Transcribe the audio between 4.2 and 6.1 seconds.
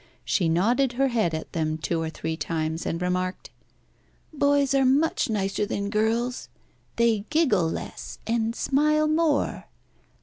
"Boys are much nicer than